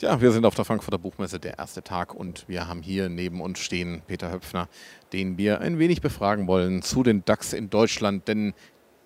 Ja, 0.00 0.20
wir 0.20 0.30
sind 0.30 0.46
auf 0.46 0.54
der 0.54 0.64
Frankfurter 0.64 0.96
Buchmesse, 0.98 1.40
der 1.40 1.58
erste 1.58 1.82
Tag, 1.82 2.14
und 2.14 2.48
wir 2.48 2.68
haben 2.68 2.82
hier 2.82 3.08
neben 3.08 3.40
uns 3.40 3.58
stehen 3.58 4.00
Peter 4.06 4.30
Höpfner, 4.30 4.68
den 5.12 5.38
wir 5.38 5.60
ein 5.60 5.80
wenig 5.80 6.00
befragen 6.00 6.46
wollen 6.46 6.82
zu 6.82 7.02
den 7.02 7.24
DAX 7.24 7.52
in 7.52 7.68
Deutschland. 7.68 8.28
Denn 8.28 8.54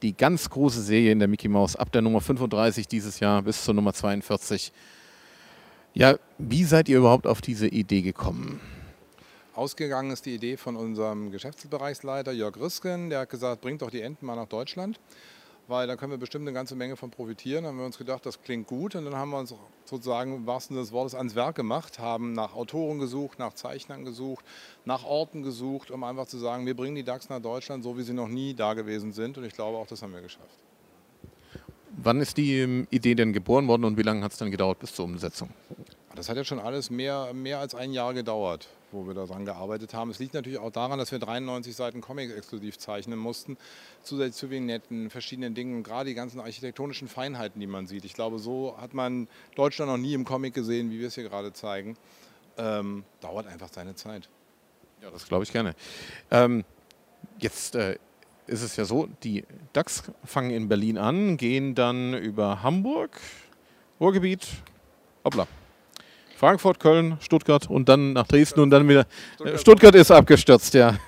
die 0.02 0.14
ganz 0.14 0.50
große 0.50 0.82
Serie 0.82 1.10
in 1.10 1.18
der 1.18 1.28
Mickey 1.28 1.48
Mouse 1.48 1.76
ab 1.76 1.90
der 1.92 2.02
Nummer 2.02 2.20
35 2.20 2.88
dieses 2.88 3.20
Jahr 3.20 3.40
bis 3.40 3.64
zur 3.64 3.72
Nummer 3.72 3.94
42. 3.94 4.70
Ja, 5.94 6.16
wie 6.36 6.64
seid 6.64 6.90
ihr 6.90 6.98
überhaupt 6.98 7.26
auf 7.26 7.40
diese 7.40 7.68
Idee 7.68 8.02
gekommen? 8.02 8.60
Ausgegangen 9.54 10.10
ist 10.10 10.26
die 10.26 10.34
Idee 10.34 10.58
von 10.58 10.76
unserem 10.76 11.30
Geschäftsbereichsleiter 11.30 12.32
Jörg 12.32 12.60
Risken. 12.60 13.08
Der 13.08 13.20
hat 13.20 13.30
gesagt, 13.30 13.62
bringt 13.62 13.80
doch 13.80 13.90
die 13.90 14.02
Enten 14.02 14.26
mal 14.26 14.36
nach 14.36 14.48
Deutschland 14.48 15.00
weil 15.68 15.86
da 15.86 15.96
können 15.96 16.12
wir 16.12 16.18
bestimmt 16.18 16.42
eine 16.42 16.52
ganze 16.52 16.74
Menge 16.74 16.96
von 16.96 17.10
profitieren. 17.10 17.64
Da 17.64 17.70
haben 17.70 17.78
wir 17.78 17.86
uns 17.86 17.98
gedacht, 17.98 18.26
das 18.26 18.42
klingt 18.42 18.66
gut 18.66 18.94
und 18.94 19.04
dann 19.04 19.16
haben 19.16 19.30
wir 19.30 19.38
uns 19.38 19.54
sozusagen 19.84 20.34
im 20.34 20.46
wahrsten 20.46 20.74
Sinne 20.74 20.84
des 20.84 20.92
Wortes 20.92 21.14
ans 21.14 21.34
Werk 21.34 21.56
gemacht, 21.56 21.98
haben 21.98 22.32
nach 22.32 22.54
Autoren 22.54 22.98
gesucht, 22.98 23.38
nach 23.38 23.54
Zeichnern 23.54 24.04
gesucht, 24.04 24.44
nach 24.84 25.04
Orten 25.04 25.42
gesucht, 25.42 25.90
um 25.90 26.04
einfach 26.04 26.26
zu 26.26 26.38
sagen, 26.38 26.66
wir 26.66 26.74
bringen 26.74 26.94
die 26.94 27.04
DAX 27.04 27.28
nach 27.28 27.40
Deutschland, 27.40 27.84
so 27.84 27.96
wie 27.96 28.02
sie 28.02 28.12
noch 28.12 28.28
nie 28.28 28.54
da 28.54 28.74
gewesen 28.74 29.12
sind 29.12 29.38
und 29.38 29.44
ich 29.44 29.54
glaube 29.54 29.78
auch, 29.78 29.86
das 29.86 30.02
haben 30.02 30.12
wir 30.12 30.22
geschafft. 30.22 30.58
Wann 31.96 32.20
ist 32.20 32.36
die 32.38 32.60
ähm, 32.60 32.86
Idee 32.90 33.14
denn 33.14 33.32
geboren 33.32 33.68
worden 33.68 33.84
und 33.84 33.98
wie 33.98 34.02
lange 34.02 34.24
hat 34.24 34.32
es 34.32 34.38
dann 34.38 34.50
gedauert 34.50 34.78
bis 34.78 34.94
zur 34.94 35.04
Umsetzung? 35.04 35.50
Das 36.14 36.28
hat 36.28 36.36
ja 36.36 36.44
schon 36.44 36.58
alles 36.58 36.90
mehr, 36.90 37.32
mehr 37.32 37.58
als 37.58 37.74
ein 37.74 37.92
Jahr 37.92 38.12
gedauert, 38.12 38.68
wo 38.90 39.06
wir 39.06 39.14
daran 39.14 39.46
gearbeitet 39.46 39.94
haben. 39.94 40.10
Es 40.10 40.18
liegt 40.18 40.34
natürlich 40.34 40.58
auch 40.58 40.70
daran, 40.70 40.98
dass 40.98 41.10
wir 41.10 41.18
93 41.18 41.74
Seiten 41.74 42.02
Comics 42.02 42.34
exklusiv 42.34 42.76
zeichnen 42.78 43.18
mussten, 43.18 43.56
zusätzlich 44.02 44.34
zu 44.34 44.50
Vignetten, 44.50 45.08
verschiedenen 45.08 45.54
Dingen, 45.54 45.82
gerade 45.82 46.10
die 46.10 46.14
ganzen 46.14 46.40
architektonischen 46.40 47.08
Feinheiten, 47.08 47.60
die 47.60 47.66
man 47.66 47.86
sieht. 47.86 48.04
Ich 48.04 48.12
glaube, 48.12 48.38
so 48.38 48.76
hat 48.78 48.92
man 48.92 49.26
Deutschland 49.54 49.90
noch 49.90 49.96
nie 49.96 50.12
im 50.12 50.24
Comic 50.24 50.52
gesehen, 50.52 50.90
wie 50.90 51.00
wir 51.00 51.08
es 51.08 51.14
hier 51.14 51.24
gerade 51.24 51.54
zeigen. 51.54 51.96
Ähm, 52.58 53.04
dauert 53.20 53.46
einfach 53.46 53.70
seine 53.72 53.94
Zeit. 53.94 54.28
Ja, 55.00 55.10
das 55.10 55.26
glaube 55.26 55.44
ich 55.44 55.52
gerne. 55.52 55.74
Ähm, 56.30 56.64
jetzt 57.38 57.74
äh, 57.74 57.96
ist 58.46 58.62
es 58.62 58.76
ja 58.76 58.84
so, 58.84 59.08
die 59.22 59.44
DAX 59.72 60.04
fangen 60.24 60.50
in 60.50 60.68
Berlin 60.68 60.98
an, 60.98 61.38
gehen 61.38 61.74
dann 61.74 62.12
über 62.12 62.62
Hamburg, 62.62 63.18
Ruhrgebiet, 63.98 64.46
hoppla, 65.24 65.46
Frankfurt, 66.42 66.80
Köln, 66.80 67.18
Stuttgart 67.20 67.70
und 67.70 67.88
dann 67.88 68.14
nach 68.14 68.26
Dresden 68.26 68.58
und 68.58 68.70
dann 68.70 68.88
wieder. 68.88 69.06
Stuttgart, 69.36 69.60
Stuttgart 69.60 69.94
ist 69.94 70.10
abgestürzt, 70.10 70.74
ja. 70.74 70.98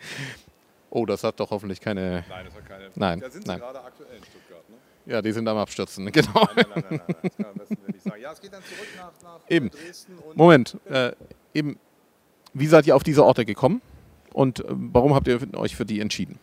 oh, 0.90 1.04
das 1.04 1.22
hat 1.22 1.38
doch 1.38 1.50
hoffentlich 1.50 1.78
keine. 1.78 2.24
Nein, 2.26 2.46
das 2.46 2.54
hat 2.54 2.66
keine. 2.66 2.90
Nein, 2.94 3.20
da 3.20 3.28
sind 3.28 3.46
nein. 3.46 3.56
sie 3.56 3.60
gerade 3.60 3.84
aktuell 3.84 4.16
in 4.16 4.24
Stuttgart, 4.24 4.70
ne? 4.70 5.12
Ja, 5.12 5.20
die 5.20 5.32
sind 5.32 5.46
am 5.46 5.58
Abstürzen, 5.58 6.06
genau. 6.12 6.30
Nein, 6.32 6.46
nein, 6.56 6.66
nein, 6.74 6.84
nein, 6.88 7.00
nein, 7.06 7.16
das 7.22 7.36
kann 7.36 7.54
besten 7.58 7.92
nicht 7.92 8.02
sagen. 8.04 8.22
Ja, 8.22 8.32
es 8.32 8.40
geht 8.40 8.54
dann 8.54 8.62
zurück 8.62 8.88
nach, 8.96 9.12
nach 9.22 9.40
eben. 9.50 9.68
Dresden 9.68 10.18
und. 10.26 10.34
Moment, 10.34 10.78
äh, 10.88 11.12
eben, 11.52 11.78
wie 12.54 12.66
seid 12.66 12.86
ihr 12.86 12.96
auf 12.96 13.02
diese 13.02 13.22
Orte 13.22 13.44
gekommen 13.44 13.82
und 14.32 14.60
äh, 14.60 14.64
warum 14.68 15.14
habt 15.14 15.28
ihr 15.28 15.40
euch 15.58 15.76
für 15.76 15.84
die 15.84 16.00
entschieden? 16.00 16.38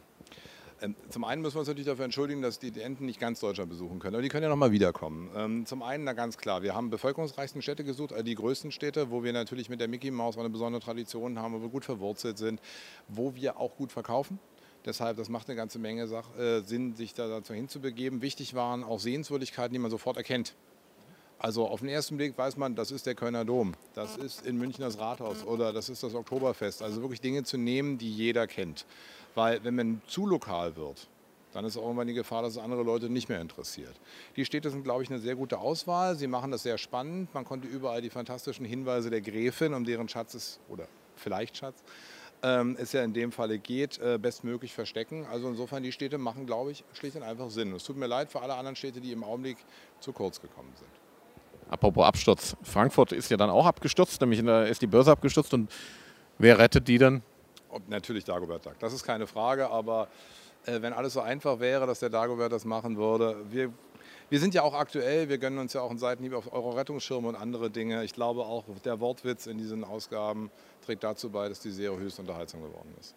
Ähm, 0.82 0.96
zum 1.10 1.24
einen 1.24 1.42
müssen 1.42 1.56
wir 1.56 1.60
uns 1.60 1.68
natürlich 1.68 1.86
dafür 1.86 2.06
entschuldigen, 2.06 2.42
dass 2.42 2.58
die 2.58 2.72
Enten 2.82 3.06
nicht 3.06 3.20
ganz 3.20 3.40
Deutschland 3.40 3.70
besuchen 3.70 4.00
können, 4.00 4.16
aber 4.16 4.24
die 4.24 4.30
können 4.30 4.44
ja 4.44 4.50
nochmal 4.50 4.72
wiederkommen. 4.72 5.30
Ähm, 5.36 5.66
zum 5.66 5.84
einen, 5.84 6.04
na 6.04 6.14
ganz 6.14 6.38
klar, 6.38 6.64
wir 6.64 6.74
haben 6.74 6.90
bevölkerungsreichsten 6.90 7.62
Städte 7.62 7.84
gesucht, 7.84 8.12
also 8.12 8.24
die 8.24 8.36
größten 8.36 8.72
Städte, 8.72 9.12
wo 9.12 9.24
wir 9.24 9.32
natürlich 9.32 9.70
mit 9.70 9.80
der 9.80 9.88
Mickey 9.88 10.10
Mouse 10.10 10.38
eine 10.38 10.50
besondere 10.50 10.82
Tradition 10.82 11.38
haben, 11.38 11.54
wo 11.54 11.62
wir 11.62 11.70
gut 11.70 11.86
verwurzelt 11.86 12.38
sind, 12.40 12.60
wo 13.08 13.36
wir 13.36 13.58
auch 13.58 13.76
gut 13.76 13.92
verkaufen. 13.92 14.40
Deshalb, 14.84 15.18
das 15.18 15.30
macht 15.30 15.48
eine 15.48 15.56
ganze 15.56 15.78
Menge 15.78 16.04
äh, 16.40 16.62
Sinn, 16.62 16.96
sich 16.96 17.14
da 17.14 17.28
dazu 17.28 17.54
hinzubegeben. 17.54 18.24
Wichtig 18.24 18.56
waren 18.56 18.84
auch 18.84 19.00
Sehenswürdigkeiten, 19.00 19.74
die 19.74 19.80
man 19.80 19.92
sofort 19.92 20.18
erkennt. 20.18 20.56
Also 21.38 21.68
auf 21.68 21.80
den 21.80 21.90
ersten 21.90 22.18
Blick 22.18 22.38
weiß 22.38 22.58
man, 22.58 22.76
das 22.76 22.92
ist 22.92 23.08
der 23.08 23.16
Kölner 23.16 23.46
Dom, 23.46 23.74
das 23.96 24.16
ist 24.16 24.46
in 24.46 24.58
München 24.58 24.84
das 24.84 25.00
Rathaus 25.00 25.44
oder 25.44 25.74
das 25.74 25.90
ist 25.90 26.04
das 26.04 26.14
Oktoberfest. 26.14 26.84
Also 26.84 27.02
wirklich 27.02 27.20
Dinge 27.20 27.44
zu 27.44 27.58
nehmen, 27.58 27.98
die 27.98 28.12
jeder 28.12 28.46
kennt. 28.46 28.86
Weil 29.36 29.64
wenn 29.64 29.76
man 29.76 30.02
zu 30.08 30.26
lokal 30.26 30.76
wird, 30.76 31.08
dann 31.54 31.66
ist 31.66 31.78
auch 31.78 31.84
irgendwann 31.84 32.08
die 32.08 32.14
Gefahr, 32.14 32.44
dass 32.44 32.54
es 32.54 32.58
andere 32.58 32.84
Leute 32.84 33.10
nicht 33.10 33.30
mehr 33.30 33.42
interessiert. 33.42 33.94
Die 34.36 34.46
Städte 34.46 34.70
sind, 34.70 34.84
glaube 34.84 35.04
ich, 35.04 35.10
eine 35.10 35.20
sehr 35.20 35.36
gute 35.36 35.60
Auswahl. 35.60 36.16
Sie 36.16 36.28
machen 36.28 36.52
das 36.52 36.64
sehr 36.64 36.78
spannend. 36.78 37.34
Man 37.34 37.46
konnte 37.46 37.68
überall 37.68 38.02
die 38.02 38.10
fantastischen 38.10 38.66
Hinweise 38.66 39.10
der 39.10 39.22
Gräfin, 39.22 39.74
um 39.74 39.84
deren 39.84 40.08
Schatz 40.08 40.34
es, 40.34 40.60
oder 40.70 40.88
vielleicht 41.16 41.58
Schatz, 41.58 41.84
ähm, 42.44 42.78
es 42.80 42.94
ja 42.94 43.04
in 43.04 43.14
dem 43.14 43.32
Falle 43.32 43.60
geht, 43.60 44.00
äh, 44.00 44.18
bestmöglich 44.18 44.74
verstecken. 44.74 45.26
Also 45.30 45.50
insofern, 45.50 45.84
die 45.84 45.92
Städte 45.92 46.18
machen, 46.18 46.46
glaube 46.46 46.72
ich, 46.72 46.84
schlicht 46.94 47.16
und 47.16 47.24
einfach 47.24 47.50
Sinn. 47.50 47.74
Es 47.74 47.84
tut 47.84 47.98
mir 47.98 48.08
leid 48.08 48.32
für 48.32 48.42
alle 48.42 48.56
anderen 48.56 48.76
Städte, 48.76 49.02
die 49.02 49.12
im 49.12 49.24
Augenblick 49.24 49.58
zu 50.00 50.14
kurz 50.14 50.42
gekommen 50.42 50.72
sind. 50.76 50.90
Apropos 51.70 52.06
Absturz. 52.06 52.56
Frankfurt 52.64 53.12
ist 53.14 53.30
ja 53.30 53.38
dann 53.38 53.50
auch 53.50 53.66
abgestürzt, 53.66 54.20
nämlich 54.22 54.42
ist 54.70 54.82
die 54.82 54.88
Börse 54.88 55.12
abgestürzt 55.12 55.54
und 55.54 55.72
wer 56.38 56.60
rettet 56.60 56.88
die 56.88 56.98
dann? 56.98 57.24
Ob, 57.72 57.88
natürlich 57.90 58.24
Dagobert 58.24 58.66
Duck, 58.66 58.80
das 58.80 58.94
ist 58.94 59.04
keine 59.04 59.28
Frage, 59.28 59.70
aber 59.70 60.08
äh, 60.66 60.82
wenn 60.82 60.94
alles 60.94 61.14
so 61.14 61.22
einfach 61.22 61.60
wäre, 61.60 61.88
dass 61.88 62.00
der 62.00 62.10
Dagobert 62.10 62.52
das 62.52 62.66
machen 62.66 62.98
würde, 62.98 63.38
wir, 63.50 63.72
wir 64.30 64.40
sind 64.40 64.54
ja 64.54 64.64
auch 64.64 64.74
aktuell, 64.74 65.30
wir 65.30 65.38
gönnen 65.38 65.60
uns 65.60 65.74
ja 65.74 65.82
auch 65.82 65.90
einen 65.90 66.00
Seitenhieb 66.00 66.34
auf 66.34 66.52
Euro-Rettungsschirme 66.54 67.28
und 67.28 67.36
andere 67.36 67.70
Dinge. 67.70 68.04
Ich 68.04 68.14
glaube 68.14 68.42
auch, 68.42 68.64
der 68.86 69.00
Wortwitz 69.00 69.48
in 69.48 69.58
diesen 69.58 69.84
Ausgaben 69.84 70.52
trägt 70.86 71.04
dazu 71.04 71.30
bei, 71.30 71.50
dass 71.50 71.60
die 71.60 71.72
Serie 71.72 72.00
höchst 72.00 72.20
unterhaltsam 72.20 72.62
geworden 72.62 72.94
ist. 73.00 73.16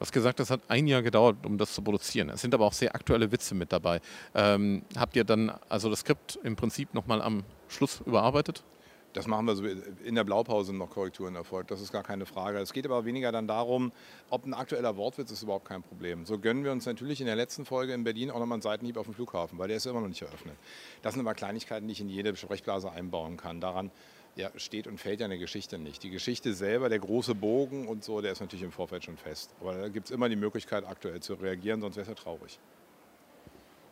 Du 0.00 0.04
hast 0.04 0.12
gesagt, 0.12 0.40
das 0.40 0.50
hat 0.50 0.62
ein 0.68 0.86
Jahr 0.86 1.02
gedauert, 1.02 1.36
um 1.44 1.58
das 1.58 1.74
zu 1.74 1.82
produzieren. 1.82 2.30
Es 2.30 2.40
sind 2.40 2.54
aber 2.54 2.64
auch 2.64 2.72
sehr 2.72 2.94
aktuelle 2.94 3.30
Witze 3.30 3.54
mit 3.54 3.70
dabei. 3.70 4.00
Ähm, 4.34 4.82
habt 4.96 5.14
ihr 5.14 5.24
dann 5.24 5.52
also 5.68 5.90
das 5.90 6.00
Skript 6.00 6.38
im 6.42 6.56
Prinzip 6.56 6.94
nochmal 6.94 7.20
am 7.20 7.44
Schluss 7.68 8.00
überarbeitet? 8.06 8.64
Das 9.12 9.26
machen 9.26 9.46
wir 9.46 9.56
so 9.56 9.64
in 9.64 10.14
der 10.14 10.22
Blaupause 10.22 10.72
noch 10.72 10.90
Korrekturen 10.90 11.34
erfolgt. 11.34 11.70
Das 11.72 11.80
ist 11.80 11.90
gar 11.90 12.04
keine 12.04 12.26
Frage. 12.26 12.58
Es 12.58 12.72
geht 12.72 12.84
aber 12.84 13.04
weniger 13.04 13.32
dann 13.32 13.48
darum, 13.48 13.90
ob 14.30 14.46
ein 14.46 14.54
aktueller 14.54 14.96
Wortwitz 14.96 15.32
ist 15.32 15.42
überhaupt 15.42 15.64
kein 15.64 15.82
Problem. 15.82 16.26
So 16.26 16.38
gönnen 16.38 16.62
wir 16.62 16.70
uns 16.70 16.86
natürlich 16.86 17.20
in 17.20 17.26
der 17.26 17.34
letzten 17.34 17.64
Folge 17.64 17.92
in 17.92 18.04
Berlin 18.04 18.30
auch 18.30 18.38
nochmal 18.38 18.56
einen 18.56 18.62
Seitenhieb 18.62 18.96
auf 18.96 19.06
dem 19.06 19.14
Flughafen, 19.14 19.58
weil 19.58 19.66
der 19.66 19.78
ist 19.78 19.86
immer 19.86 20.00
noch 20.00 20.08
nicht 20.08 20.22
eröffnet. 20.22 20.56
Das 21.02 21.14
sind 21.14 21.26
aber 21.26 21.34
Kleinigkeiten, 21.34 21.88
die 21.88 21.92
ich 21.92 22.00
in 22.00 22.08
jede 22.08 22.36
Sprechblase 22.36 22.92
einbauen 22.92 23.36
kann. 23.36 23.60
Daran 23.60 23.90
ja, 24.36 24.50
steht 24.56 24.86
und 24.86 24.98
fällt 24.98 25.20
ja 25.20 25.26
eine 25.26 25.38
Geschichte 25.38 25.78
nicht. 25.78 26.02
Die 26.04 26.10
Geschichte 26.10 26.54
selber, 26.54 26.88
der 26.88 27.00
große 27.00 27.34
Bogen 27.34 27.88
und 27.88 28.04
so, 28.04 28.20
der 28.20 28.30
ist 28.32 28.40
natürlich 28.40 28.64
im 28.64 28.72
Vorfeld 28.72 29.04
schon 29.04 29.16
fest. 29.16 29.50
Aber 29.60 29.74
da 29.74 29.88
gibt 29.88 30.06
es 30.06 30.10
immer 30.12 30.28
die 30.28 30.36
Möglichkeit, 30.36 30.86
aktuell 30.86 31.20
zu 31.20 31.34
reagieren, 31.34 31.80
sonst 31.80 31.96
wäre 31.96 32.02
es 32.02 32.08
ja 32.08 32.14
traurig. 32.14 32.60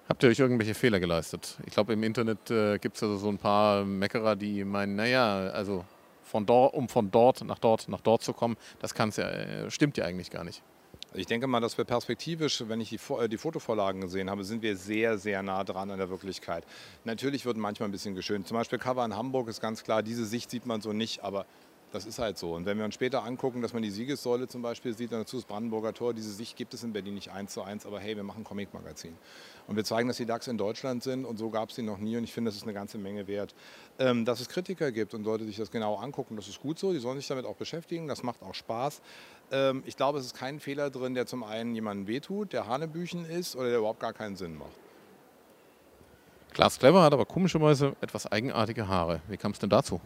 Habt 0.09 0.23
ihr 0.23 0.31
euch 0.31 0.39
irgendwelche 0.39 0.75
Fehler 0.75 1.01
geleistet? 1.01 1.59
Ich 1.67 1.75
glaube, 1.75 1.93
im 1.93 2.03
Internet 2.03 2.51
äh, 2.51 2.79
gibt 2.79 2.97
es 2.97 3.03
also 3.03 3.19
so 3.19 3.29
ein 3.29 3.37
paar 3.37 3.85
Meckerer, 3.85 4.37
die 4.37 4.65
meinen, 4.65 4.97
naja, 4.97 5.51
also 5.51 5.85
von 6.23 6.47
dort, 6.47 6.73
um 6.73 6.89
von 6.89 7.11
dort 7.11 7.45
nach 7.45 7.59
dort 7.59 7.89
nach 7.89 8.01
dort 8.01 8.23
zu 8.23 8.33
kommen, 8.33 8.57
das 8.81 8.95
kann's 8.95 9.17
ja, 9.17 9.29
äh, 9.29 9.71
stimmt 9.71 9.99
ja 9.99 10.07
eigentlich 10.07 10.31
gar 10.31 10.45
nicht. 10.45 10.63
Ich 11.13 11.27
denke 11.27 11.47
mal, 11.47 11.61
dass 11.61 11.77
wir 11.77 11.85
perspektivisch, 11.85 12.65
wenn 12.69 12.81
ich 12.81 12.89
die, 12.89 13.01
äh, 13.19 13.29
die, 13.29 13.37
Fotovorlagen 13.37 14.01
gesehen 14.01 14.31
habe, 14.31 14.45
sind 14.45 14.63
wir 14.63 14.77
sehr, 14.77 15.19
sehr 15.19 15.43
nah 15.43 15.63
dran 15.63 15.91
an 15.91 15.99
der 15.99 16.09
Wirklichkeit. 16.09 16.65
Natürlich 17.05 17.45
wird 17.45 17.59
manchmal 17.59 17.91
ein 17.91 17.93
bisschen 17.93 18.15
geschönt. 18.15 18.49
Zum 18.49 18.57
Beispiel 18.57 18.79
Cover 18.79 19.05
in 19.05 19.15
Hamburg 19.15 19.49
ist 19.49 19.61
ganz 19.61 19.85
klar, 19.85 20.03
diese 20.03 20.25
Sicht 20.25 20.51
sieht 20.51 20.65
man 20.65 20.81
so 20.81 20.95
nicht, 20.95 21.23
aber 21.23 21.45
das 21.93 22.05
ist 22.05 22.19
halt 22.19 22.37
so. 22.37 22.55
Und 22.55 22.67
wenn 22.67 22.77
wir 22.77 22.85
uns 22.85 22.95
später 22.95 23.25
angucken, 23.25 23.63
dass 23.63 23.73
man 23.73 23.83
die 23.83 23.91
Siegessäule 23.91 24.47
zum 24.47 24.63
Beispiel 24.63 24.95
sieht, 24.95 25.13
dann 25.13 25.21
dazu 25.21 25.37
das 25.37 25.45
Brandenburger 25.45 25.95
Tor, 25.95 26.13
diese 26.13 26.33
Sicht 26.33 26.57
gibt 26.57 26.75
es 26.75 26.83
in 26.83 26.93
Berlin 26.93 27.15
nicht 27.15 27.31
eins 27.31 27.53
zu 27.53 27.63
eins, 27.63 27.87
aber 27.87 27.99
hey, 28.01 28.17
wir 28.17 28.23
machen 28.23 28.45
Comic-Magazin. 28.45 29.17
Und 29.67 29.77
wir 29.77 29.85
zeigen, 29.85 30.09
dass 30.09 30.19
die 30.19 30.27
DAX 30.27 30.49
in 30.49 30.59
Deutschland 30.59 31.03
sind 31.03 31.25
und 31.25 31.39
so 31.39 31.51
gab 31.51 31.71
es 31.71 31.77
sie 31.77 31.83
noch 31.83 31.99
nie 31.99 32.17
und 32.17 32.25
ich 32.25 32.33
finde, 32.33 32.51
das 32.51 32.57
ist 32.57 32.65
eine 32.65 32.75
ganze 32.75 32.99
Menge 32.99 33.27
wert. 33.27 33.55
Ähm, 33.99 34.25
dass 34.25 34.41
es 34.41 34.49
Kritiker 34.49 34.93
gibt 34.93 35.15
und 35.15 35.25
Leute 35.25 35.45
sich 35.45 35.57
das 35.57 35.71
genau 35.71 35.97
angucken, 35.97 36.37
das 36.37 36.49
ist 36.49 36.61
gut 36.61 36.79
so, 36.79 36.93
die 36.93 36.99
sollen 36.99 37.19
sich 37.19 37.29
damit 37.29 37.47
auch 37.47 37.57
beschäftigen, 37.57 38.07
das 38.07 38.23
macht 38.23 38.43
auch 38.43 38.55
Spaß. 38.55 39.01
Ähm, 39.51 39.83
ich 39.87 39.97
glaube, 39.97 40.19
es 40.19 40.27
ist 40.27 40.37
kein 40.37 40.61
Fehler 40.61 40.91
drin, 40.91 41.15
der 41.15 41.27
zum 41.27 41.43
einen 41.43 41.75
jemandem 41.75 42.07
wehtut, 42.07 42.53
der 42.53 42.67
Hanebüchen 42.67 43.25
ist 43.25 43.57
oder 43.57 43.69
der 43.69 43.79
überhaupt 43.79 44.01
gar 44.01 44.13
keinen 44.13 44.37
Sinn 44.37 44.57
macht. 44.57 44.73
Klaas 46.53 46.79
Clever 46.79 47.03
hat 47.03 47.13
aber 47.13 47.25
komischerweise 47.25 47.95
etwas 48.01 48.31
eigenartige 48.31 48.89
Haare. 48.89 49.21
Wie 49.29 49.37
kam 49.37 49.53
es 49.53 49.59
denn 49.59 49.71
dazu? 49.71 50.01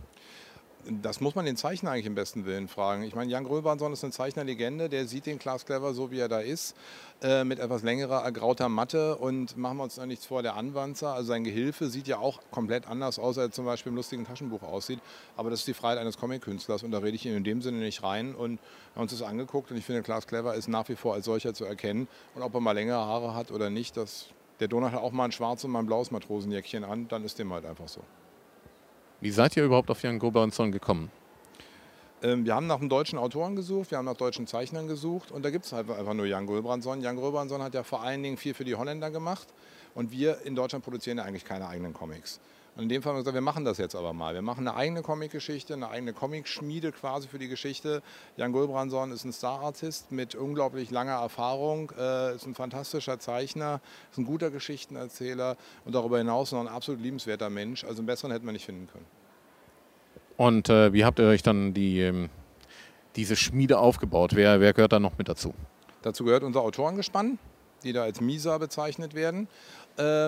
Das 0.84 1.20
muss 1.20 1.37
man 1.37 1.44
den 1.44 1.56
Zeichner 1.56 1.93
eigentlich 1.93 2.06
im 2.06 2.17
besten 2.17 2.44
Willen 2.44 2.67
fragen. 2.67 3.05
Ich 3.05 3.14
meine, 3.14 3.31
Jan 3.31 3.44
Gröbernsson 3.44 3.93
ist 3.93 4.02
eine 4.02 4.12
Zeichnerlegende, 4.12 4.88
der 4.88 5.06
sieht 5.06 5.26
den 5.26 5.38
Klaas 5.38 5.64
Clever 5.64 5.94
so, 5.94 6.11
wie 6.11 6.19
er 6.19 6.29
da 6.29 6.40
ist, 6.40 6.75
äh, 7.23 7.44
mit 7.44 7.61
etwas 7.61 7.84
längerer, 7.84 8.25
ergrauter 8.25 8.69
Matte 8.69 9.17
und 9.17 9.56
machen 9.56 9.76
wir 9.76 9.84
uns 9.84 9.94
da 9.94 10.06
nichts 10.06 10.26
vor, 10.26 10.43
der 10.43 10.56
Anwanzer, 10.56 11.14
also 11.14 11.29
sein 11.29 11.44
Gehilfe 11.44 11.87
sieht 11.87 12.08
ja 12.08 12.19
auch 12.19 12.40
komplett 12.50 12.88
anders 12.88 13.20
aus, 13.20 13.38
als 13.38 13.50
er 13.50 13.52
zum 13.52 13.64
Beispiel 13.64 13.90
im 13.90 13.96
lustigen 13.96 14.26
Taschenbuch 14.26 14.64
aussieht, 14.64 14.99
aber 15.37 15.50
das 15.50 15.61
ist 15.61 15.69
die 15.69 15.75
Freiheit 15.75 15.99
eines 15.99 16.19
Comic-Künstlers 16.19 16.82
und 16.82 16.90
da 16.90 16.99
rede 16.99 17.14
ich 17.14 17.26
ihn 17.26 17.37
in 17.37 17.44
dem 17.44 17.62
Sinne 17.62 17.79
nicht 17.79 18.02
rein 18.02 18.34
und 18.34 18.58
haben 18.96 19.02
uns 19.02 19.12
das 19.12 19.23
angeguckt 19.23 19.70
und 19.70 19.76
ich 19.76 19.84
finde, 19.84 20.02
Klaas 20.02 20.26
Clever 20.26 20.56
ist 20.56 20.67
nach 20.67 20.88
wie 20.88 20.96
vor 20.96 21.14
als 21.14 21.26
solcher 21.26 21.55
zu 21.55 21.64
erkennen 21.64 22.08
und 22.34 22.43
ob 22.43 22.55
er 22.55 22.61
mal 22.61 22.73
längere 22.73 23.06
Haare 23.06 23.37
hat 23.37 23.52
oder 23.52 23.70
nicht, 23.70 23.96
das, 23.96 24.26
der 24.58 24.67
Donald 24.67 24.94
hat 24.94 25.00
auch 25.00 25.12
mal 25.12 25.26
ein 25.26 25.32
schwarzes 25.32 25.67
und 25.67 25.70
mal 25.70 25.79
ein 25.79 25.87
blaues 25.87 26.11
Matrosenjäckchen 26.11 26.82
an, 26.82 27.06
dann 27.06 27.25
ist 27.25 27.38
dem 27.38 27.52
halt 27.52 27.67
einfach 27.67 27.87
so. 27.87 28.00
Wie 29.23 29.31
seid 29.31 29.57
ihr 29.57 29.65
überhaupt 29.65 29.89
auf 29.89 30.03
Jan 30.03 30.19
Gobernsson 30.19 30.73
gekommen? 30.73 31.09
Ähm, 32.25 32.45
wir 32.45 32.57
haben 32.57 32.67
nach 32.67 32.81
einem 32.81 32.89
deutschen 32.89 33.21
Autoren 33.21 33.55
gesucht, 33.55 33.93
wir 33.93 33.99
haben 33.99 34.05
nach 34.05 34.17
deutschen 34.17 34.49
Zeichnern 34.49 34.89
gesucht 34.89 35.31
und 35.31 35.45
da 35.45 35.51
gibt 35.51 35.65
es 35.65 35.73
halt 35.73 35.89
einfach 35.89 36.15
nur 36.15 36.27
Jan 36.27 36.45
Gulbrandsson. 36.45 37.01
Jan 37.03 37.15
Gulbrandsson 37.15 37.63
hat 37.63 37.73
ja 37.73 37.85
vor 37.85 38.03
allen 38.03 38.25
Dingen 38.25 38.37
viel 38.37 38.53
für 38.53 38.65
die 38.65 38.75
Holländer 38.75 39.13
gemacht 39.13 39.47
und 39.95 40.11
wir 40.11 40.41
in 40.45 40.57
Deutschland 40.57 40.85
produzieren 40.85 41.19
ja 41.19 41.25
eigentlich 41.25 41.45
keine 41.45 41.69
eigenen 41.69 41.95
Comics. 41.95 42.41
Und 42.75 42.85
in 42.85 42.89
dem 42.89 43.03
Fall 43.03 43.11
haben 43.11 43.19
wir 43.19 43.23
gesagt, 43.23 43.35
wir 43.35 43.43
machen 43.43 43.67
das 43.67 43.77
jetzt 43.77 43.95
aber 43.95 44.15
mal. 44.15 44.33
Wir 44.33 44.41
machen 44.41 44.67
eine 44.67 44.77
eigene 44.77 45.03
Comic-Geschichte, 45.03 45.75
eine 45.75 45.91
eigene 45.91 46.15
Comic-Schmiede 46.15 46.93
quasi 46.93 47.29
für 47.29 47.39
die 47.39 47.49
Geschichte. 47.49 48.03
Jan 48.39 48.53
Gulbranson 48.53 49.13
ist 49.13 49.25
ein 49.25 49.33
Star-Artist 49.33 50.11
mit 50.11 50.35
unglaublich 50.35 50.91
langer 50.91 51.21
Erfahrung, 51.21 51.93
äh, 51.99 52.35
ist 52.35 52.47
ein 52.47 52.55
fantastischer 52.55 53.19
Zeichner, 53.19 53.83
ist 54.11 54.19
ein 54.19 54.25
guter 54.25 54.51
Geschichtenerzähler 54.51 55.59
und 55.85 55.95
darüber 55.95 56.17
hinaus 56.17 56.53
noch 56.53 56.61
ein 56.61 56.69
absolut 56.69 57.03
liebenswerter 57.03 57.51
Mensch. 57.51 57.85
Also 57.85 57.99
einen 57.99 58.07
besseren 58.07 58.33
hätten 58.33 58.47
wir 58.47 58.53
nicht 58.53 58.65
finden 58.65 58.89
können. 58.91 59.07
Und 60.39 60.71
äh, 60.71 60.95
wie 60.95 61.05
habt 61.05 61.19
ihr 61.19 61.27
euch 61.27 61.43
dann 61.43 61.75
die, 61.75 62.01
ähm, 62.01 62.31
diese 63.17 63.37
Schmiede 63.37 63.79
aufgebaut? 63.79 64.35
Wer, 64.35 64.61
wer 64.61 64.73
gehört 64.73 64.93
da 64.93 64.99
noch 64.99 65.19
mit 65.19 65.29
dazu? 65.29 65.53
Dazu 66.01 66.25
gehört 66.25 66.43
unser 66.43 66.63
Autorengespann, 66.63 67.39
die 67.85 67.93
da 67.93 68.03
als 68.03 68.21
MISA 68.21 68.59
bezeichnet 68.59 69.15
werden, 69.15 69.47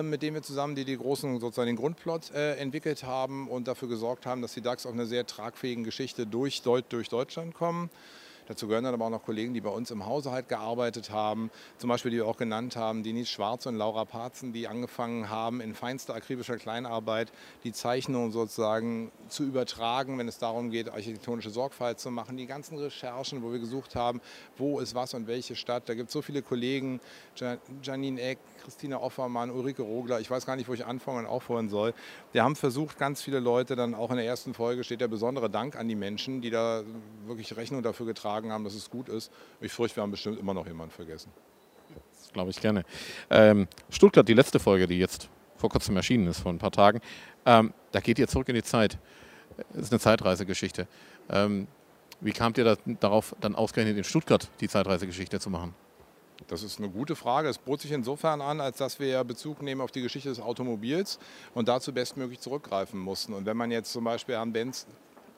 mit 0.01 0.21
dem 0.21 0.33
wir 0.33 0.43
zusammen 0.43 0.75
die, 0.75 0.85
die 0.85 0.97
großen, 0.97 1.39
sozusagen 1.39 1.67
den 1.67 1.75
Grundplot 1.75 2.31
äh, 2.31 2.55
entwickelt 2.57 3.03
haben 3.03 3.47
und 3.47 3.67
dafür 3.67 3.87
gesorgt 3.87 4.25
haben, 4.25 4.41
dass 4.41 4.53
die 4.53 4.61
DAX 4.61 4.85
auf 4.85 4.93
eine 4.93 5.05
sehr 5.05 5.25
tragfähigen 5.25 5.83
Geschichte 5.83 6.27
durch, 6.27 6.61
durch 6.61 7.09
Deutschland 7.09 7.53
kommen. 7.53 7.89
Dazu 8.47 8.67
gehören 8.67 8.83
dann 8.83 8.93
aber 8.93 9.05
auch 9.05 9.09
noch 9.09 9.23
Kollegen, 9.23 9.53
die 9.53 9.61
bei 9.61 9.69
uns 9.69 9.89
im 9.89 10.05
Hause 10.05 10.31
halt 10.31 10.49
gearbeitet 10.49 11.09
haben. 11.09 11.49
Zum 11.77 11.89
Beispiel, 11.89 12.11
die 12.11 12.17
wir 12.17 12.27
auch 12.27 12.37
genannt 12.37 12.75
haben, 12.75 13.01
Denise 13.01 13.29
Schwarz 13.29 13.65
und 13.65 13.75
Laura 13.75 14.05
Parzen, 14.05 14.53
die 14.53 14.67
angefangen 14.67 15.29
haben, 15.29 15.61
in 15.61 15.73
feinster 15.73 16.13
akribischer 16.13 16.57
Kleinarbeit 16.57 17.31
die 17.63 17.71
Zeichnung 17.71 18.31
sozusagen 18.31 19.11
zu 19.29 19.43
übertragen, 19.43 20.19
wenn 20.19 20.27
es 20.27 20.37
darum 20.37 20.69
geht, 20.69 20.89
architektonische 20.89 21.49
Sorgfalt 21.49 21.99
zu 21.99 22.11
machen. 22.11 22.37
Die 22.37 22.45
ganzen 22.45 22.77
Recherchen, 22.77 23.41
wo 23.41 23.51
wir 23.51 23.59
gesucht 23.59 23.95
haben, 23.95 24.21
wo 24.57 24.79
ist 24.79 24.93
was 24.93 25.15
und 25.15 25.25
welche 25.25 25.55
Stadt. 25.55 25.89
Da 25.89 25.95
gibt 25.95 26.09
es 26.09 26.13
so 26.13 26.21
viele 26.21 26.43
Kollegen, 26.43 26.99
Janine 27.81 28.21
Eck, 28.21 28.37
Christina 28.63 28.99
Offermann, 28.99 29.49
Ulrike 29.49 29.81
Rogler, 29.81 30.19
ich 30.19 30.29
weiß 30.29 30.45
gar 30.45 30.55
nicht, 30.55 30.69
wo 30.69 30.73
ich 30.73 30.85
anfangen 30.85 31.19
und 31.19 31.25
aufhören 31.25 31.69
soll. 31.69 31.93
Wir 32.31 32.43
haben 32.43 32.55
versucht, 32.55 32.99
ganz 32.99 33.21
viele 33.21 33.39
Leute, 33.39 33.75
dann 33.75 33.95
auch 33.95 34.11
in 34.11 34.17
der 34.17 34.25
ersten 34.25 34.53
Folge 34.53 34.83
steht 34.83 35.01
der 35.01 35.07
besondere 35.07 35.49
Dank 35.49 35.75
an 35.75 35.87
die 35.87 35.95
Menschen, 35.95 36.41
die 36.41 36.51
da 36.51 36.83
wirklich 37.25 37.55
Rechnung 37.55 37.81
dafür 37.81 38.05
getragen 38.05 38.34
haben, 38.51 38.63
dass 38.63 38.73
es 38.73 38.89
gut 38.89 39.09
ist. 39.09 39.31
Ich 39.61 39.71
fürchte, 39.71 39.97
wir 39.97 40.03
haben 40.03 40.11
bestimmt 40.11 40.39
immer 40.39 40.53
noch 40.53 40.67
jemanden 40.67 40.93
vergessen. 40.93 41.31
Das 42.21 42.33
glaube 42.33 42.51
ich 42.51 42.59
gerne. 42.59 42.83
Ähm, 43.29 43.67
Stuttgart, 43.89 44.27
die 44.27 44.33
letzte 44.33 44.59
Folge, 44.59 44.87
die 44.87 44.99
jetzt 44.99 45.29
vor 45.57 45.69
kurzem 45.69 45.95
erschienen 45.95 46.27
ist, 46.27 46.39
vor 46.39 46.51
ein 46.51 46.59
paar 46.59 46.71
Tagen, 46.71 47.01
ähm, 47.45 47.73
da 47.91 47.99
geht 47.99 48.19
ihr 48.19 48.27
zurück 48.27 48.49
in 48.49 48.55
die 48.55 48.63
Zeit. 48.63 48.97
Das 49.73 49.83
ist 49.83 49.91
eine 49.91 49.99
Zeitreisegeschichte. 49.99 50.87
Ähm, 51.29 51.67
wie 52.21 52.31
kamt 52.31 52.57
ihr 52.57 52.63
da, 52.63 52.75
darauf, 52.99 53.35
dann 53.39 53.55
ausgerechnet 53.55 53.97
in 53.97 54.03
Stuttgart 54.03 54.49
die 54.59 54.67
Zeitreisegeschichte 54.67 55.39
zu 55.39 55.49
machen? 55.49 55.73
Das 56.47 56.63
ist 56.63 56.79
eine 56.79 56.89
gute 56.89 57.15
Frage. 57.15 57.49
Es 57.49 57.57
bot 57.57 57.81
sich 57.81 57.91
insofern 57.91 58.41
an, 58.41 58.59
als 58.59 58.77
dass 58.77 58.99
wir 58.99 59.07
ja 59.07 59.23
Bezug 59.23 59.61
nehmen 59.61 59.81
auf 59.81 59.91
die 59.91 60.01
Geschichte 60.01 60.29
des 60.29 60.39
Automobils 60.39 61.19
und 61.53 61.67
dazu 61.67 61.93
bestmöglich 61.93 62.39
zurückgreifen 62.39 62.99
mussten. 62.99 63.33
Und 63.33 63.45
wenn 63.45 63.57
man 63.57 63.71
jetzt 63.71 63.91
zum 63.91 64.03
Beispiel 64.03 64.35
Herrn 64.35 64.53
Benz 64.53 64.85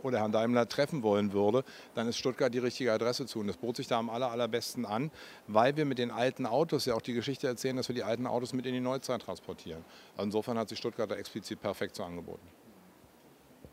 oder 0.07 0.19
Herrn 0.19 0.31
Daimler 0.31 0.67
treffen 0.67 1.03
wollen 1.03 1.33
würde, 1.33 1.63
dann 1.95 2.07
ist 2.07 2.17
Stuttgart 2.17 2.53
die 2.53 2.59
richtige 2.59 2.91
Adresse 2.91 3.25
zu. 3.25 3.39
Und 3.39 3.47
das 3.47 3.57
bot 3.57 3.75
sich 3.77 3.87
da 3.87 3.99
am 3.99 4.09
aller, 4.09 4.31
allerbesten 4.31 4.85
an, 4.85 5.11
weil 5.47 5.77
wir 5.77 5.85
mit 5.85 5.99
den 5.99 6.11
alten 6.11 6.45
Autos 6.45 6.85
ja 6.85 6.95
auch 6.95 7.01
die 7.01 7.13
Geschichte 7.13 7.47
erzählen, 7.47 7.75
dass 7.75 7.87
wir 7.87 7.95
die 7.95 8.03
alten 8.03 8.27
Autos 8.27 8.53
mit 8.53 8.65
in 8.65 8.73
die 8.73 8.79
Neuzeit 8.79 9.21
transportieren. 9.21 9.83
Also 10.15 10.25
insofern 10.25 10.57
hat 10.57 10.69
sich 10.69 10.79
Stuttgart 10.79 11.09
da 11.09 11.15
explizit 11.15 11.61
perfekt 11.61 11.95
so 11.95 12.03
angeboten. 12.03 12.47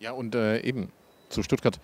Ja, 0.00 0.12
und 0.12 0.34
äh, 0.34 0.60
eben 0.60 0.90
zu 1.28 1.42
Stuttgart 1.42 1.80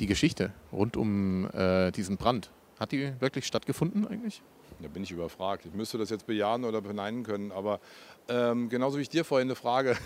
die 0.00 0.06
Geschichte 0.06 0.52
rund 0.72 0.96
um 0.96 1.48
äh, 1.52 1.90
diesen 1.92 2.16
Brand. 2.16 2.50
Hat 2.80 2.92
die 2.92 3.12
wirklich 3.20 3.46
stattgefunden 3.46 4.06
eigentlich? 4.06 4.42
Da 4.82 4.88
bin 4.88 5.02
ich 5.02 5.10
überfragt. 5.10 5.66
Ich 5.66 5.72
müsste 5.72 5.98
das 5.98 6.10
jetzt 6.10 6.26
bejahen 6.26 6.64
oder 6.64 6.80
beneiden 6.80 7.22
können, 7.22 7.52
aber 7.52 7.80
ähm, 8.28 8.68
genauso 8.68 8.98
wie 8.98 9.02
ich 9.02 9.08
dir 9.08 9.24
vorhin 9.24 9.48
eine 9.48 9.56
Frage 9.56 9.96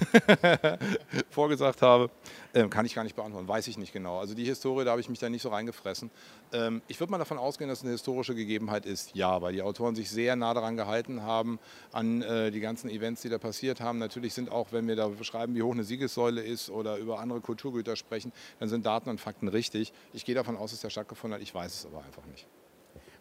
vorgesagt 1.30 1.82
habe, 1.82 2.10
ähm, 2.54 2.70
kann 2.70 2.86
ich 2.86 2.94
gar 2.94 3.04
nicht 3.04 3.14
beantworten, 3.14 3.46
weiß 3.46 3.68
ich 3.68 3.76
nicht 3.76 3.92
genau. 3.92 4.18
Also 4.18 4.34
die 4.34 4.44
Historie, 4.44 4.84
da 4.84 4.92
habe 4.92 5.00
ich 5.00 5.08
mich 5.08 5.18
da 5.18 5.28
nicht 5.28 5.42
so 5.42 5.50
reingefressen. 5.50 6.10
Ähm, 6.52 6.80
ich 6.88 6.98
würde 6.98 7.10
mal 7.10 7.18
davon 7.18 7.38
ausgehen, 7.38 7.68
dass 7.68 7.78
es 7.78 7.84
eine 7.84 7.92
historische 7.92 8.34
Gegebenheit 8.34 8.86
ist, 8.86 9.14
ja, 9.14 9.42
weil 9.42 9.52
die 9.52 9.62
Autoren 9.62 9.94
sich 9.94 10.10
sehr 10.10 10.34
nah 10.34 10.54
daran 10.54 10.76
gehalten 10.76 11.22
haben, 11.22 11.58
an 11.92 12.22
äh, 12.22 12.50
die 12.50 12.60
ganzen 12.60 12.88
Events, 12.88 13.22
die 13.22 13.28
da 13.28 13.38
passiert 13.38 13.80
haben. 13.80 13.98
Natürlich 13.98 14.32
sind 14.32 14.50
auch, 14.50 14.72
wenn 14.72 14.88
wir 14.88 14.96
da 14.96 15.08
beschreiben, 15.08 15.54
wie 15.54 15.62
hoch 15.62 15.72
eine 15.72 15.84
Siegessäule 15.84 16.42
ist 16.42 16.70
oder 16.70 16.96
über 16.96 17.20
andere 17.20 17.40
Kulturgüter 17.40 17.96
sprechen, 17.96 18.32
dann 18.58 18.68
sind 18.68 18.86
Daten 18.86 19.10
und 19.10 19.20
Fakten 19.20 19.48
richtig. 19.48 19.92
Ich 20.12 20.24
gehe 20.24 20.34
davon 20.34 20.56
aus, 20.56 20.70
dass 20.70 20.80
der 20.80 20.90
stattgefunden 20.90 21.34
hat, 21.34 21.42
ich 21.42 21.54
weiß 21.54 21.72
es 21.72 21.86
aber 21.86 22.02
einfach 22.04 22.24
nicht. 22.26 22.46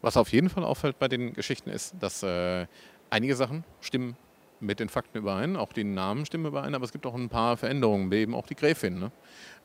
Was 0.06 0.18
auf 0.18 0.32
jeden 0.32 0.50
Fall 0.50 0.64
auffällt 0.64 1.00
bei 1.00 1.08
den 1.08 1.34
Geschichten 1.34 1.72
ist, 1.72 1.96
dass 2.00 2.22
äh, 2.22 2.68
einige 3.10 3.36
Sachen 3.36 3.64
stimmen 3.82 4.16
mit 4.60 4.80
den 4.80 4.88
Fakten 4.88 5.18
überein, 5.18 5.56
auch 5.56 5.74
die 5.74 5.84
Namen 5.84 6.28
stimmen 6.28 6.46
überein, 6.46 6.76
aber 6.76 6.86
es 6.86 6.92
gibt 6.92 7.08
auch 7.08 7.16
ein 7.16 7.28
paar 7.28 7.58
Veränderungen, 7.58 8.12
wie 8.12 8.18
eben 8.18 8.36
auch 8.36 8.46
die 8.46 8.54
Gräfin. 8.54 9.00
Ne? 9.00 9.12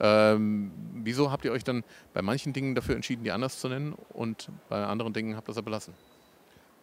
Ähm, 0.00 0.72
wieso 0.94 1.30
habt 1.30 1.44
ihr 1.44 1.52
euch 1.52 1.62
dann 1.62 1.84
bei 2.14 2.22
manchen 2.22 2.54
Dingen 2.54 2.74
dafür 2.74 2.94
entschieden, 2.94 3.22
die 3.22 3.32
anders 3.32 3.60
zu 3.60 3.68
nennen 3.68 3.94
und 4.14 4.48
bei 4.70 4.82
anderen 4.82 5.12
Dingen 5.12 5.36
habt 5.36 5.46
ihr 5.46 5.52
das 5.52 5.62
belassen? 5.62 5.92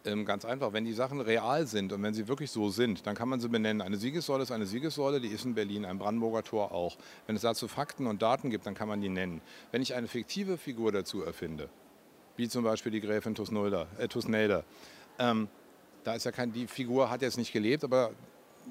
Ähm, 0.04 0.24
ganz 0.24 0.44
einfach, 0.44 0.72
wenn 0.72 0.84
die 0.84 0.92
Sachen 0.92 1.20
real 1.20 1.66
sind 1.66 1.92
und 1.92 2.00
wenn 2.00 2.14
sie 2.14 2.28
wirklich 2.28 2.52
so 2.52 2.70
sind, 2.70 3.08
dann 3.08 3.16
kann 3.16 3.28
man 3.28 3.40
sie 3.40 3.48
benennen. 3.48 3.82
Eine 3.82 3.96
Siegessäule 3.96 4.44
ist 4.44 4.52
eine 4.52 4.66
Siegessäule, 4.66 5.20
die 5.20 5.30
ist 5.30 5.44
in 5.44 5.56
Berlin, 5.56 5.84
ein 5.84 5.98
Brandenburger 5.98 6.44
Tor 6.44 6.70
auch. 6.70 6.96
Wenn 7.26 7.34
es 7.34 7.42
dazu 7.42 7.66
Fakten 7.66 8.06
und 8.06 8.22
Daten 8.22 8.50
gibt, 8.50 8.66
dann 8.66 8.74
kann 8.74 8.86
man 8.86 9.00
die 9.00 9.08
nennen. 9.08 9.40
Wenn 9.72 9.82
ich 9.82 9.96
eine 9.96 10.06
fiktive 10.06 10.58
Figur 10.58 10.92
dazu 10.92 11.24
erfinde, 11.24 11.68
wie 12.38 12.48
zum 12.48 12.64
Beispiel 12.64 12.92
die 12.92 13.00
Gräfin 13.00 13.34
Tusnelda. 13.34 13.88
Äh, 13.98 14.08
Tusnelda. 14.08 14.64
Ähm, 15.18 15.48
da 16.04 16.14
ist 16.14 16.24
ja 16.24 16.32
kein, 16.32 16.52
die 16.52 16.66
Figur 16.68 17.10
hat 17.10 17.20
jetzt 17.20 17.36
nicht 17.36 17.52
gelebt, 17.52 17.84
aber 17.84 18.12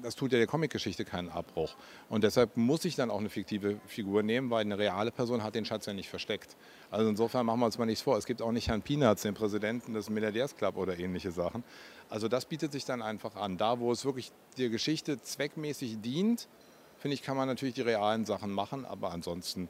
das 0.02 0.14
tut 0.14 0.32
ja 0.32 0.38
der 0.38 0.46
Comicgeschichte 0.46 1.04
keinen 1.04 1.28
Abbruch. 1.28 1.74
Und 2.08 2.24
deshalb 2.24 2.56
muss 2.56 2.84
ich 2.84 2.94
dann 2.94 3.10
auch 3.10 3.18
eine 3.18 3.28
fiktive 3.28 3.78
Figur 3.86 4.22
nehmen, 4.22 4.48
weil 4.48 4.62
eine 4.62 4.78
reale 4.78 5.10
Person 5.10 5.42
hat 5.42 5.54
den 5.54 5.64
Schatz 5.64 5.86
ja 5.86 5.92
nicht 5.92 6.08
versteckt. 6.08 6.56
Also 6.90 7.08
insofern 7.10 7.44
machen 7.44 7.60
wir 7.60 7.66
uns 7.66 7.78
mal 7.78 7.84
nichts 7.84 8.02
vor. 8.02 8.16
Es 8.16 8.24
gibt 8.24 8.40
auch 8.40 8.52
nicht 8.52 8.68
Herrn 8.68 8.80
Peanuts, 8.80 9.22
den 9.22 9.34
Präsidenten 9.34 9.92
des 9.92 10.08
Milliardärsclub 10.08 10.76
oder 10.76 10.98
ähnliche 10.98 11.30
Sachen. 11.30 11.62
Also 12.08 12.28
das 12.28 12.46
bietet 12.46 12.72
sich 12.72 12.86
dann 12.86 13.02
einfach 13.02 13.36
an. 13.36 13.58
Da, 13.58 13.80
wo 13.80 13.92
es 13.92 14.04
wirklich 14.04 14.32
der 14.56 14.70
Geschichte 14.70 15.20
zweckmäßig 15.20 16.00
dient, 16.00 16.48
finde 16.96 17.14
ich, 17.14 17.22
kann 17.22 17.36
man 17.36 17.48
natürlich 17.48 17.74
die 17.74 17.82
realen 17.82 18.24
Sachen 18.24 18.50
machen, 18.50 18.86
aber 18.86 19.10
ansonsten 19.12 19.68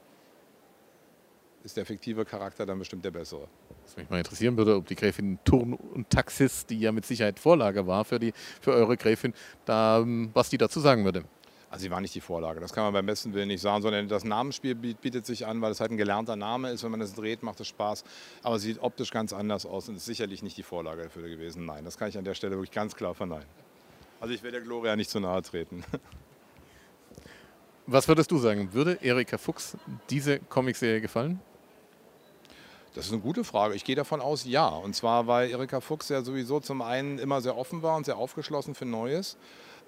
ist 1.64 1.76
der 1.76 1.86
fiktive 1.86 2.24
Charakter 2.24 2.64
dann 2.66 2.78
bestimmt 2.78 3.04
der 3.04 3.10
bessere. 3.10 3.48
Was 3.84 3.96
mich 3.96 4.08
mal 4.10 4.18
interessieren 4.18 4.56
würde, 4.56 4.76
ob 4.76 4.86
die 4.86 4.94
Gräfin 4.94 5.38
Turn 5.44 5.74
und 5.74 6.10
Taxis, 6.10 6.66
die 6.66 6.78
ja 6.78 6.92
mit 6.92 7.06
Sicherheit 7.06 7.38
Vorlage 7.38 7.86
war 7.86 8.04
für, 8.04 8.18
die, 8.18 8.32
für 8.60 8.72
eure 8.72 8.96
Gräfin, 8.96 9.34
da, 9.64 10.00
ähm, 10.00 10.30
was 10.34 10.50
die 10.50 10.58
dazu 10.58 10.80
sagen 10.80 11.04
würde. 11.04 11.24
Also 11.70 11.82
sie 11.82 11.90
war 11.90 12.00
nicht 12.00 12.14
die 12.14 12.22
Vorlage, 12.22 12.60
das 12.60 12.72
kann 12.72 12.84
man 12.84 12.94
beim 12.94 13.04
besten 13.04 13.34
Willen 13.34 13.48
nicht 13.48 13.60
sagen, 13.60 13.82
sondern 13.82 14.08
das 14.08 14.24
Namensspiel 14.24 14.74
bietet 14.74 15.26
sich 15.26 15.46
an, 15.46 15.60
weil 15.60 15.70
es 15.70 15.80
halt 15.80 15.90
ein 15.90 15.98
gelernter 15.98 16.34
Name 16.34 16.70
ist. 16.70 16.82
Wenn 16.82 16.90
man 16.90 17.00
das 17.00 17.12
dreht, 17.12 17.42
macht 17.42 17.60
es 17.60 17.68
Spaß, 17.68 18.04
aber 18.42 18.58
sieht 18.58 18.80
optisch 18.80 19.10
ganz 19.10 19.34
anders 19.34 19.66
aus 19.66 19.88
und 19.88 19.96
ist 19.96 20.06
sicherlich 20.06 20.42
nicht 20.42 20.56
die 20.56 20.62
Vorlage 20.62 21.02
dafür 21.02 21.28
gewesen. 21.28 21.66
Nein, 21.66 21.84
das 21.84 21.98
kann 21.98 22.08
ich 22.08 22.16
an 22.16 22.24
der 22.24 22.32
Stelle 22.34 22.52
wirklich 22.52 22.70
ganz 22.70 22.96
klar 22.96 23.14
verneinen. 23.14 23.46
Also 24.18 24.32
ich 24.32 24.42
werde 24.42 24.58
der 24.58 24.66
Gloria 24.66 24.96
nicht 24.96 25.10
zu 25.10 25.20
nahe 25.20 25.42
treten. 25.42 25.84
Was 27.86 28.08
würdest 28.08 28.30
du 28.30 28.38
sagen? 28.38 28.72
Würde 28.72 28.98
Erika 29.02 29.38
Fuchs 29.38 29.76
diese 30.10 30.40
Comicserie 30.40 31.00
gefallen? 31.00 31.40
Das 32.94 33.06
ist 33.06 33.12
eine 33.12 33.20
gute 33.20 33.44
Frage. 33.44 33.74
Ich 33.74 33.84
gehe 33.84 33.96
davon 33.96 34.20
aus, 34.20 34.44
ja. 34.44 34.68
Und 34.68 34.94
zwar, 34.94 35.26
weil 35.26 35.50
Erika 35.50 35.80
Fuchs 35.80 36.08
ja 36.08 36.22
sowieso 36.22 36.60
zum 36.60 36.82
einen 36.82 37.18
immer 37.18 37.40
sehr 37.40 37.56
offen 37.56 37.82
war 37.82 37.96
und 37.96 38.06
sehr 38.06 38.16
aufgeschlossen 38.16 38.74
für 38.74 38.86
Neues. 38.86 39.36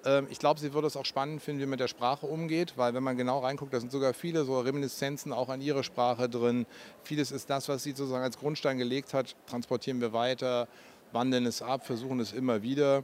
Ähm, 0.05 0.27
ich 0.29 0.39
glaube, 0.39 0.59
sie 0.59 0.73
würde 0.73 0.87
es 0.87 0.95
auch 0.95 1.05
spannend 1.05 1.41
finden, 1.41 1.61
wie 1.61 1.65
man 1.65 1.71
mit 1.71 1.79
der 1.79 1.87
Sprache 1.87 2.25
umgeht, 2.25 2.73
weil 2.77 2.93
wenn 2.93 3.03
man 3.03 3.17
genau 3.17 3.39
reinguckt, 3.39 3.73
da 3.73 3.79
sind 3.79 3.91
sogar 3.91 4.13
viele 4.13 4.45
so 4.45 4.59
Reminiszenzen 4.59 5.33
auch 5.33 5.49
an 5.49 5.61
ihre 5.61 5.83
Sprache 5.83 6.29
drin. 6.29 6.65
Vieles 7.03 7.31
ist 7.31 7.49
das, 7.49 7.69
was 7.69 7.83
sie 7.83 7.91
sozusagen 7.91 8.23
als 8.23 8.37
Grundstein 8.37 8.77
gelegt 8.77 9.13
hat, 9.13 9.35
transportieren 9.47 9.99
wir 10.01 10.13
weiter, 10.13 10.67
wandeln 11.11 11.45
es 11.45 11.61
ab, 11.61 11.85
versuchen 11.85 12.19
es 12.19 12.33
immer 12.33 12.61
wieder. 12.61 13.03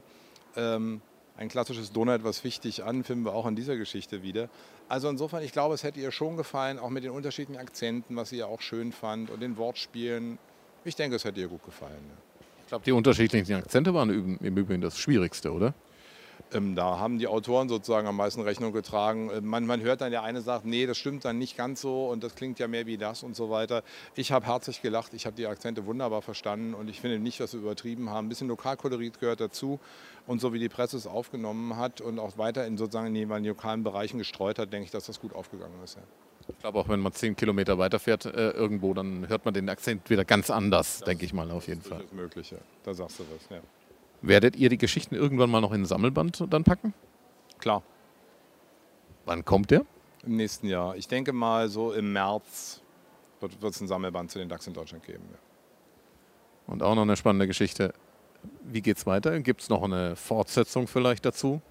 Ein 1.38 1.48
klassisches 1.48 1.92
Donut, 1.92 2.24
was 2.24 2.42
wichtig 2.42 2.82
an, 2.82 3.04
finden 3.04 3.24
wir 3.24 3.32
auch 3.32 3.46
in 3.46 3.54
dieser 3.54 3.76
Geschichte 3.76 4.24
wieder. 4.24 4.48
Also 4.88 5.08
insofern, 5.08 5.44
ich 5.44 5.52
glaube, 5.52 5.74
es 5.74 5.84
hätte 5.84 6.00
ihr 6.00 6.10
schon 6.10 6.36
gefallen, 6.36 6.80
auch 6.80 6.90
mit 6.90 7.04
den 7.04 7.12
unterschiedlichen 7.12 7.60
Akzenten, 7.60 8.16
was 8.16 8.30
sie 8.30 8.38
ja 8.38 8.46
auch 8.46 8.60
schön 8.60 8.90
fand 8.90 9.30
und 9.30 9.40
den 9.40 9.56
Wortspielen. 9.56 10.38
Ich 10.84 10.96
denke, 10.96 11.14
es 11.14 11.24
hätte 11.24 11.40
ihr 11.40 11.46
gut 11.46 11.64
gefallen. 11.64 12.10
Ich 12.62 12.66
glaube, 12.66 12.84
die 12.84 12.90
unterschiedlichen 12.90 13.54
Akzente 13.54 13.94
waren 13.94 14.38
im 14.40 14.56
Übrigen 14.56 14.80
das 14.80 14.98
Schwierigste, 14.98 15.52
oder? 15.52 15.74
Ähm, 16.52 16.74
da 16.74 16.98
haben 16.98 17.18
die 17.18 17.26
Autoren 17.26 17.68
sozusagen 17.68 18.06
am 18.06 18.16
meisten 18.16 18.40
Rechnung 18.40 18.72
getragen. 18.72 19.30
Äh, 19.30 19.40
man, 19.40 19.66
man, 19.66 19.80
hört 19.80 20.00
dann, 20.00 20.10
der 20.10 20.22
eine 20.22 20.40
sagt, 20.40 20.64
nee, 20.64 20.86
das 20.86 20.98
stimmt 20.98 21.24
dann 21.24 21.38
nicht 21.38 21.56
ganz 21.56 21.80
so 21.80 22.08
und 22.08 22.22
das 22.24 22.34
klingt 22.34 22.58
ja 22.58 22.68
mehr 22.68 22.86
wie 22.86 22.96
das 22.96 23.22
und 23.22 23.36
so 23.36 23.50
weiter. 23.50 23.82
Ich 24.14 24.32
habe 24.32 24.46
herzlich 24.46 24.82
gelacht, 24.82 25.14
ich 25.14 25.26
habe 25.26 25.36
die 25.36 25.46
Akzente 25.46 25.86
wunderbar 25.86 26.22
verstanden 26.22 26.74
und 26.74 26.88
ich 26.88 27.00
finde 27.00 27.18
nicht, 27.18 27.40
dass 27.40 27.52
wir 27.52 27.60
übertrieben 27.60 28.10
haben. 28.10 28.26
Ein 28.26 28.28
bisschen 28.28 28.48
Lokalkolorit 28.48 29.20
gehört 29.20 29.40
dazu 29.40 29.78
und 30.26 30.40
so 30.40 30.52
wie 30.52 30.58
die 30.58 30.68
Presse 30.68 30.96
es 30.96 31.06
aufgenommen 31.06 31.76
hat 31.76 32.00
und 32.00 32.18
auch 32.18 32.38
weiter 32.38 32.66
in 32.66 32.76
sozusagen 32.76 33.14
in 33.14 33.42
die 33.42 33.48
lokalen 33.48 33.82
Bereichen 33.82 34.18
gestreut 34.18 34.58
hat, 34.58 34.72
denke 34.72 34.86
ich, 34.86 34.90
dass 34.90 35.06
das 35.06 35.20
gut 35.20 35.34
aufgegangen 35.34 35.82
ist. 35.84 35.96
Ja. 35.96 36.02
Ich 36.48 36.58
glaube, 36.60 36.78
auch 36.78 36.88
wenn 36.88 37.00
man 37.00 37.12
zehn 37.12 37.36
Kilometer 37.36 37.78
weiterfährt 37.78 38.24
äh, 38.24 38.50
irgendwo, 38.50 38.94
dann 38.94 39.28
hört 39.28 39.44
man 39.44 39.52
den 39.52 39.68
Akzent 39.68 40.08
wieder 40.08 40.24
ganz 40.24 40.48
anders, 40.50 41.00
denke 41.00 41.24
ich 41.24 41.34
mal 41.34 41.50
auf 41.50 41.68
jeden 41.68 41.82
Fall. 41.82 41.98
Das 41.98 42.06
ist 42.06 42.14
möglich, 42.14 42.50
ja. 42.50 42.58
Da 42.84 42.94
sagst 42.94 43.18
du 43.18 43.24
was, 43.34 43.50
ja. 43.50 43.60
Werdet 44.20 44.56
ihr 44.56 44.68
die 44.68 44.78
Geschichten 44.78 45.14
irgendwann 45.14 45.50
mal 45.50 45.60
noch 45.60 45.72
in 45.72 45.82
ein 45.82 45.86
Sammelband 45.86 46.44
dann 46.50 46.64
packen? 46.64 46.92
Klar. 47.58 47.82
Wann 49.24 49.44
kommt 49.44 49.70
der? 49.70 49.84
Im 50.24 50.36
nächsten 50.36 50.66
Jahr. 50.66 50.96
Ich 50.96 51.06
denke 51.06 51.32
mal, 51.32 51.68
so 51.68 51.92
im 51.92 52.12
März 52.12 52.80
wird 53.40 53.62
es 53.62 53.80
ein 53.80 53.88
Sammelband 53.88 54.30
zu 54.30 54.38
den 54.38 54.48
DAX 54.48 54.66
in 54.66 54.74
Deutschland 54.74 55.04
geben. 55.04 55.22
Ja. 55.30 55.38
Und 56.66 56.82
auch 56.82 56.94
noch 56.94 57.02
eine 57.02 57.16
spannende 57.16 57.46
Geschichte. 57.46 57.94
Wie 58.62 58.82
geht 58.82 58.98
es 58.98 59.06
weiter? 59.06 59.38
Gibt 59.40 59.62
es 59.62 59.68
noch 59.68 59.82
eine 59.82 60.16
Fortsetzung 60.16 60.86
vielleicht 60.86 61.24
dazu? 61.24 61.62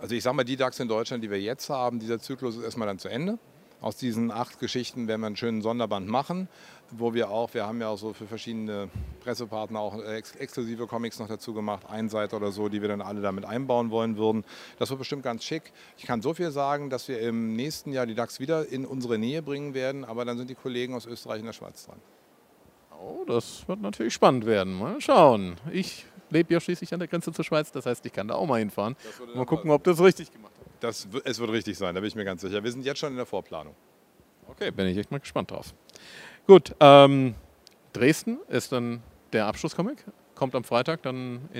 Also 0.00 0.14
ich 0.14 0.22
sage 0.22 0.36
mal, 0.36 0.44
die 0.44 0.56
DAX 0.56 0.80
in 0.80 0.88
Deutschland, 0.88 1.22
die 1.24 1.30
wir 1.30 1.40
jetzt 1.40 1.70
haben, 1.70 1.98
dieser 1.98 2.18
Zyklus 2.18 2.56
ist 2.56 2.64
erstmal 2.64 2.88
dann 2.88 2.98
zu 2.98 3.08
Ende. 3.08 3.38
Aus 3.84 3.98
diesen 3.98 4.30
acht 4.30 4.60
Geschichten 4.60 5.08
werden 5.08 5.20
wir 5.20 5.26
einen 5.26 5.36
schönen 5.36 5.60
Sonderband 5.60 6.08
machen, 6.08 6.48
wo 6.90 7.12
wir 7.12 7.28
auch, 7.28 7.52
wir 7.52 7.66
haben 7.66 7.82
ja 7.82 7.88
auch 7.88 7.98
so 7.98 8.14
für 8.14 8.26
verschiedene 8.26 8.88
Pressepartner 9.20 9.78
auch 9.78 10.02
ex 10.02 10.34
exklusive 10.36 10.86
Comics 10.86 11.18
noch 11.18 11.28
dazu 11.28 11.52
gemacht, 11.52 11.82
Einseite 11.86 12.34
oder 12.34 12.50
so, 12.50 12.70
die 12.70 12.80
wir 12.80 12.88
dann 12.88 13.02
alle 13.02 13.20
damit 13.20 13.44
einbauen 13.44 13.90
wollen 13.90 14.16
würden. 14.16 14.42
Das 14.78 14.88
wird 14.88 15.00
bestimmt 15.00 15.22
ganz 15.22 15.44
schick. 15.44 15.70
Ich 15.98 16.06
kann 16.06 16.22
so 16.22 16.32
viel 16.32 16.50
sagen, 16.50 16.88
dass 16.88 17.08
wir 17.08 17.20
im 17.20 17.56
nächsten 17.56 17.92
Jahr 17.92 18.06
die 18.06 18.14
DAX 18.14 18.40
wieder 18.40 18.66
in 18.66 18.86
unsere 18.86 19.18
Nähe 19.18 19.42
bringen 19.42 19.74
werden, 19.74 20.06
aber 20.06 20.24
dann 20.24 20.38
sind 20.38 20.48
die 20.48 20.54
Kollegen 20.54 20.94
aus 20.94 21.04
Österreich 21.04 21.40
und 21.40 21.46
der 21.46 21.52
Schweiz 21.52 21.84
dran. 21.84 21.98
Oh, 22.98 23.26
das 23.26 23.68
wird 23.68 23.82
natürlich 23.82 24.14
spannend 24.14 24.46
werden. 24.46 24.78
Mal 24.78 24.98
schauen. 25.02 25.56
Ich 25.70 26.06
lebe 26.30 26.54
ja 26.54 26.58
schließlich 26.58 26.94
an 26.94 27.00
der 27.00 27.08
Grenze 27.08 27.32
zur 27.32 27.44
Schweiz, 27.44 27.70
das 27.70 27.84
heißt, 27.84 28.06
ich 28.06 28.14
kann 28.14 28.28
da 28.28 28.36
auch 28.36 28.46
mal 28.46 28.60
hinfahren. 28.60 28.96
Mal 29.34 29.44
gucken, 29.44 29.70
ob 29.70 29.84
das 29.84 30.00
richtig 30.00 30.32
gemacht 30.32 30.54
hat. 30.58 30.63
Das, 30.84 31.08
es 31.24 31.38
wird 31.38 31.50
richtig 31.50 31.78
sein, 31.78 31.94
da 31.94 32.02
bin 32.02 32.08
ich 32.08 32.14
mir 32.14 32.26
ganz 32.26 32.42
sicher. 32.42 32.62
Wir 32.62 32.70
sind 32.70 32.84
jetzt 32.84 32.98
schon 32.98 33.12
in 33.12 33.16
der 33.16 33.24
Vorplanung. 33.24 33.74
Okay, 34.48 34.70
bin 34.70 34.86
ich 34.86 34.98
echt 34.98 35.10
mal 35.10 35.18
gespannt 35.18 35.50
drauf. 35.50 35.72
Gut, 36.46 36.74
ähm, 36.78 37.34
Dresden 37.94 38.38
ist 38.48 38.70
dann 38.70 39.02
der 39.32 39.46
Abschlusscomic, 39.46 40.04
kommt 40.34 40.54
am 40.54 40.62
Freitag 40.62 41.00
dann 41.00 41.36
in 41.36 41.48